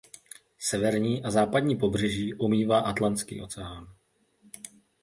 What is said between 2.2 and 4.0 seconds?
omývá Atlantský oceán.